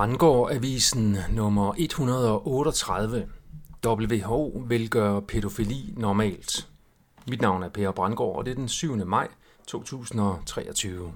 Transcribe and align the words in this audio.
Brandgård 0.00 0.52
Avisen 0.52 1.16
nummer 1.30 1.74
138. 1.78 3.28
WHO 3.86 4.64
vil 4.66 4.90
gøre 4.90 5.22
pædofili 5.22 5.94
normalt. 5.96 6.68
Mit 7.28 7.40
navn 7.40 7.62
er 7.62 7.68
Per 7.68 7.90
Brandgård, 7.90 8.36
og 8.36 8.44
det 8.44 8.50
er 8.50 8.54
den 8.54 8.68
7. 8.68 9.06
maj 9.06 9.28
2023. 9.66 11.12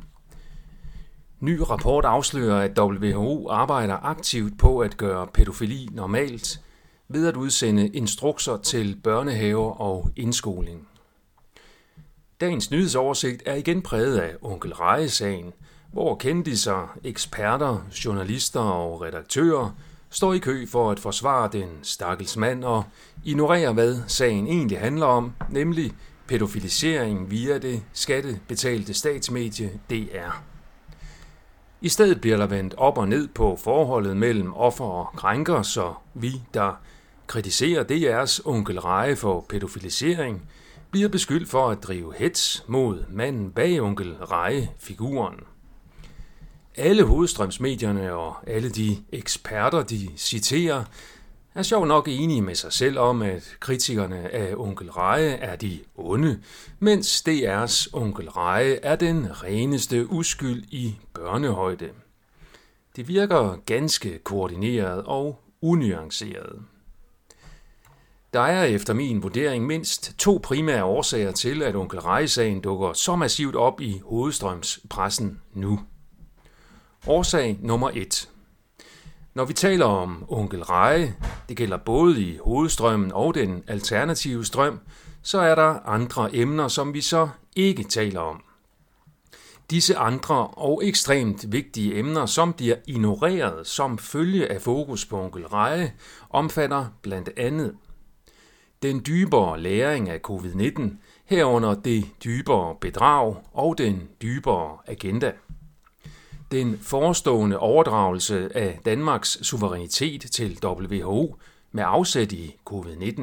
Ny 1.41 1.61
rapport 1.61 2.05
afslører, 2.05 2.61
at 2.61 2.79
WHO 2.79 3.49
arbejder 3.49 3.97
aktivt 4.05 4.59
på 4.59 4.79
at 4.79 4.97
gøre 4.97 5.27
pædofili 5.27 5.89
normalt 5.93 6.61
ved 7.09 7.27
at 7.27 7.37
udsende 7.37 7.89
instrukser 7.89 8.57
til 8.57 9.01
børnehaver 9.05 9.81
og 9.81 10.11
indskoling. 10.17 10.89
Dagens 12.41 12.71
nyhedsoversigt 12.71 13.43
er 13.47 13.55
igen 13.55 13.83
præget 13.83 14.19
af 14.19 14.37
onkel 14.43 14.75
Reje-sagen, 14.75 15.53
hvor 15.95 16.15
kendiser, 16.15 16.99
eksperter, 17.05 17.87
journalister 18.05 18.61
og 18.61 19.01
redaktører 19.01 19.77
står 20.11 20.35
i 20.35 20.39
kø 20.39 20.67
for 20.67 20.91
at 20.91 21.01
forsvare 21.01 21.49
den 21.53 21.69
stakkels 21.83 22.37
mand 22.37 22.65
og 22.65 22.85
ignorere, 23.25 23.73
hvad 23.73 23.99
sagen 24.07 24.47
egentlig 24.47 24.81
handler 24.81 25.07
om, 25.07 25.33
nemlig 25.51 25.93
pædofilisering 26.27 27.31
via 27.31 27.59
det 27.59 27.83
skattebetalte 27.93 28.95
statsmedie 28.95 29.71
DR. 29.91 30.43
I 31.81 31.89
stedet 31.89 32.21
bliver 32.21 32.37
der 32.37 32.47
vendt 32.47 32.75
op 32.77 32.99
og 32.99 33.09
ned 33.09 33.29
på 33.29 33.57
forholdet 33.57 34.17
mellem 34.17 34.55
offer 34.55 34.85
og 34.85 35.17
krænker, 35.17 35.63
så 35.63 35.95
vi, 36.15 36.33
der 36.55 36.81
kritiserer 37.27 37.85
DR's 37.85 38.41
onkel 38.45 38.81
Reje 38.81 39.17
for 39.17 39.47
pædofilisering, 39.49 40.49
bliver 40.91 41.09
beskyldt 41.09 41.51
for 41.51 41.69
at 41.69 41.83
drive 41.83 42.15
hets 42.17 42.65
mod 42.69 43.05
manden 43.09 43.51
bag 43.51 43.81
onkel 43.81 44.15
Reje-figuren. 44.15 45.54
Alle 46.77 47.05
hovedstrømsmedierne 47.05 48.13
og 48.13 48.35
alle 48.47 48.71
de 48.71 48.97
eksperter, 49.13 49.83
de 49.83 50.09
citerer, 50.17 50.85
er 51.55 51.63
sjov 51.63 51.87
nok 51.87 52.09
enige 52.09 52.43
med 52.43 52.55
sig 52.55 52.73
selv 52.73 52.99
om, 52.99 53.23
at 53.23 53.57
kritikerne 53.61 54.31
af 54.35 54.55
onkel 54.57 54.91
Reje 54.91 55.31
er 55.31 55.57
de 55.57 55.81
onde, 55.97 56.41
mens 56.79 57.23
DR's 57.29 57.89
onkel 57.93 58.31
Reje 58.31 58.79
er 58.83 58.97
den 58.97 59.43
reneste 59.43 60.07
uskyld 60.11 60.65
i 60.71 60.97
børnehøjde. 61.15 61.91
Det 62.97 63.09
virker 63.09 63.57
ganske 63.67 64.19
koordineret 64.19 65.03
og 65.03 65.41
unuanceret. 65.61 66.63
Der 68.33 68.41
er 68.41 68.65
efter 68.65 68.95
min 68.95 69.23
vurdering 69.23 69.67
mindst 69.67 70.15
to 70.19 70.41
primære 70.43 70.85
årsager 70.85 71.33
til, 71.33 71.63
at 71.63 71.77
onkel 71.77 72.01
Reje-sagen 72.01 72.61
dukker 72.61 72.93
så 72.93 73.17
massivt 73.17 73.57
op 73.57 73.81
i 73.81 74.01
hovedstrømspressen 74.05 75.41
nu. 75.53 75.81
Årsag 77.07 77.59
nummer 77.61 77.91
1. 77.95 78.31
Når 79.35 79.45
vi 79.45 79.53
taler 79.53 79.85
om 79.85 80.25
onkel 80.29 80.63
Reje, 80.63 81.15
det 81.49 81.57
gælder 81.57 81.77
både 81.77 82.23
i 82.23 82.39
hovedstrømmen 82.45 83.13
og 83.13 83.35
den 83.35 83.65
alternative 83.67 84.45
strøm, 84.45 84.81
så 85.23 85.39
er 85.39 85.55
der 85.55 85.89
andre 85.89 86.37
emner, 86.37 86.69
som 86.69 86.95
vi 86.95 87.01
så 87.01 87.29
ikke 87.57 87.85
taler 87.85 88.21
om. 88.21 88.43
Disse 89.71 89.97
andre 89.97 90.47
og 90.47 90.81
ekstremt 90.85 91.53
vigtige 91.53 91.99
emner, 91.99 92.27
som 92.27 92.53
bliver 92.53 92.77
ignoreret 92.87 93.67
som 93.67 93.99
følge 93.99 94.53
af 94.53 94.63
fokus 94.63 95.05
på 95.05 95.21
onkel 95.21 95.47
Reje, 95.47 95.93
omfatter 96.31 96.87
blandt 97.03 97.31
andet 97.37 97.75
den 98.83 99.03
dybere 99.07 99.61
læring 99.61 100.09
af 100.09 100.21
covid-19, 100.31 100.83
herunder 101.25 101.75
det 101.75 102.05
dybere 102.25 102.77
bedrag 102.81 103.37
og 103.53 103.79
den 103.79 104.09
dybere 104.23 104.79
agenda 104.87 105.33
den 106.51 106.79
forestående 106.79 107.59
overdragelse 107.59 108.57
af 108.57 108.79
Danmarks 108.85 109.39
suverænitet 109.43 110.21
til 110.21 110.59
WHO 110.65 111.37
med 111.73 111.85
afsæt 111.87 112.33
i 112.33 112.57
covid-19, 112.71 113.23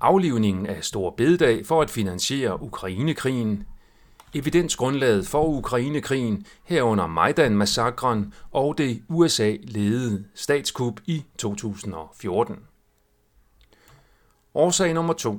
aflivningen 0.00 0.66
af 0.66 0.84
Stor 0.84 1.10
Bededag 1.10 1.66
for 1.66 1.82
at 1.82 1.90
finansiere 1.90 2.62
Ukrainekrigen, 2.62 3.64
evidensgrundlaget 4.34 5.26
for 5.26 5.44
Ukrainekrigen 5.46 6.46
herunder 6.64 7.06
Majdan-massakren 7.06 8.34
og 8.52 8.78
det 8.78 9.02
USA-ledede 9.08 10.24
statskup 10.34 11.00
i 11.06 11.24
2014. 11.38 12.56
Årsag 14.54 14.94
nummer 14.94 15.12
2. 15.12 15.38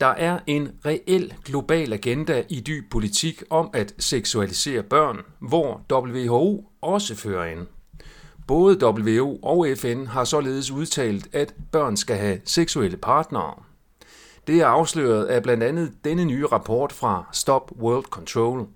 Der 0.00 0.06
er 0.06 0.38
en 0.46 0.68
reel 0.86 1.34
global 1.44 1.92
agenda 1.92 2.44
i 2.48 2.60
dyb 2.60 2.90
politik 2.90 3.42
om 3.50 3.70
at 3.72 3.94
seksualisere 3.98 4.82
børn, 4.82 5.18
hvor 5.38 5.82
WHO 5.92 6.64
også 6.80 7.14
fører 7.14 7.44
ind. 7.44 7.66
Både 8.46 8.86
WHO 8.86 9.36
og 9.42 9.66
FN 9.76 10.06
har 10.06 10.24
således 10.24 10.70
udtalt, 10.70 11.28
at 11.32 11.54
børn 11.72 11.96
skal 11.96 12.16
have 12.16 12.40
seksuelle 12.44 12.96
partnere. 12.96 13.54
Det 14.46 14.60
er 14.60 14.66
afsløret 14.66 15.26
af 15.26 15.42
blandt 15.42 15.62
andet 15.62 15.92
denne 16.04 16.24
nye 16.24 16.46
rapport 16.46 16.92
fra 16.92 17.24
Stop 17.32 17.72
World 17.80 18.04
Control. 18.04 18.66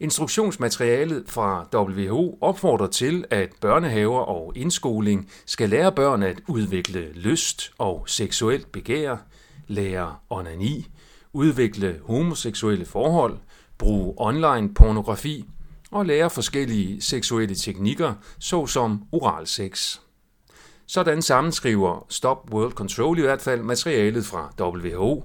Instruktionsmaterialet 0.00 1.24
fra 1.28 1.66
WHO 1.74 2.38
opfordrer 2.40 2.86
til, 2.86 3.24
at 3.30 3.50
børnehaver 3.60 4.20
og 4.20 4.52
indskoling 4.56 5.30
skal 5.46 5.68
lære 5.68 5.92
børn 5.92 6.22
at 6.22 6.40
udvikle 6.48 7.12
lyst 7.12 7.72
og 7.78 8.04
seksuelt 8.06 8.72
begær, 8.72 9.16
lære 9.66 10.16
onani, 10.30 10.86
udvikle 11.32 12.00
homoseksuelle 12.04 12.84
forhold, 12.84 13.38
bruge 13.78 14.14
online 14.16 14.74
pornografi 14.74 15.44
og 15.90 16.06
lære 16.06 16.30
forskellige 16.30 17.02
seksuelle 17.02 17.54
teknikker, 17.54 18.14
såsom 18.38 19.04
oralsex. 19.12 19.98
Sådan 20.86 21.22
sammenskriver 21.22 22.06
Stop 22.08 22.50
World 22.52 22.72
Control 22.72 23.18
i 23.18 23.22
hvert 23.22 23.40
fald 23.40 23.62
materialet 23.62 24.26
fra 24.26 24.52
WHO, 24.60 25.24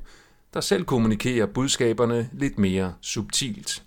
der 0.54 0.62
selv 0.62 0.86
kommunikerer 0.86 1.46
budskaberne 1.46 2.30
lidt 2.34 2.60
mere 2.60 2.94
subtilt. 3.02 3.84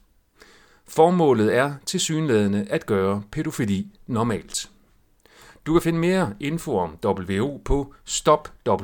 Formålet 0.89 1.57
er 1.57 1.75
til 1.87 2.01
synlædende 2.01 2.67
at 2.71 2.87
gøre 2.87 3.23
pædofili 3.33 3.87
normalt. 4.07 4.72
Du 5.67 5.73
kan 5.73 5.83
finde 5.83 5.99
mere 5.99 6.35
info 6.41 6.77
om 6.79 6.99
WHO 7.05 7.61
på 7.65 7.95
stopwho.dk. 8.05 8.83